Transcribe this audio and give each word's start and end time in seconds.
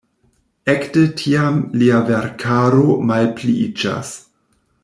Ekde 0.73 1.03
tiam 1.19 1.59
lia 1.83 2.01
verkaro 2.09 2.99
malpliiĝas. 3.11 4.15